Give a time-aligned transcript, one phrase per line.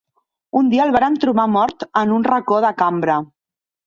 [0.59, 3.19] Un dia el varen trobar mort en un reco de cambra.